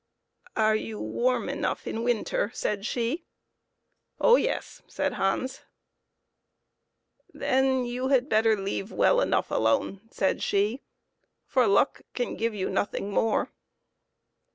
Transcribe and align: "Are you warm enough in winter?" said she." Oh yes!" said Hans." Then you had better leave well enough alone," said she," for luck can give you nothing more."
"Are 0.57 0.75
you 0.75 0.99
warm 0.99 1.47
enough 1.47 1.85
in 1.85 2.01
winter?" 2.01 2.49
said 2.55 2.87
she." 2.87 3.25
Oh 4.19 4.35
yes!" 4.35 4.81
said 4.87 5.13
Hans." 5.13 5.61
Then 7.35 7.85
you 7.85 8.07
had 8.07 8.27
better 8.27 8.57
leave 8.57 8.91
well 8.91 9.21
enough 9.21 9.51
alone," 9.51 10.01
said 10.09 10.41
she," 10.41 10.81
for 11.51 11.67
luck 11.67 12.01
can 12.15 12.35
give 12.35 12.55
you 12.55 12.67
nothing 12.67 13.11
more." 13.11 13.51